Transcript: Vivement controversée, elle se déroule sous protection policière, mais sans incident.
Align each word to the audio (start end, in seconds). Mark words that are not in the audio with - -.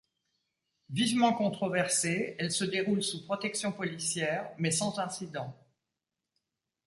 Vivement 0.89 1.31
controversée, 1.33 2.35
elle 2.39 2.51
se 2.51 2.63
déroule 2.65 3.03
sous 3.03 3.23
protection 3.23 3.71
policière, 3.71 4.51
mais 4.57 4.71
sans 4.71 4.97
incident. 4.97 5.55